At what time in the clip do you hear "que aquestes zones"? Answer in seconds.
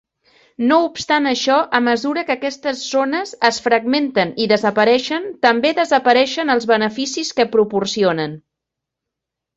2.29-3.35